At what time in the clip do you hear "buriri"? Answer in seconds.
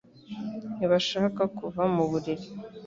2.09-2.47